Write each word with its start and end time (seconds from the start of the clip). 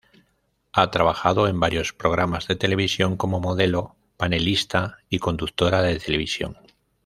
Ha 0.71 0.89
trabajado 0.89 1.47
en 1.47 1.59
varios 1.59 1.93
programas 1.93 2.47
de 2.47 2.55
televisión, 2.55 3.17
como 3.17 3.39
modelo, 3.39 3.95
panelista 4.17 4.97
y 5.11 5.19
conductora 5.19 5.83
de 5.83 5.99
televisión. 5.99 6.57